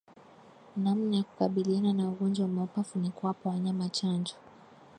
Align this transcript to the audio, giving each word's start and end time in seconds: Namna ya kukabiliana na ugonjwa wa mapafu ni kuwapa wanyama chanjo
Namna 0.77 1.17
ya 1.17 1.23
kukabiliana 1.23 1.93
na 1.93 2.09
ugonjwa 2.09 2.45
wa 2.45 2.51
mapafu 2.51 2.99
ni 2.99 3.09
kuwapa 3.09 3.49
wanyama 3.49 3.89
chanjo 3.89 4.33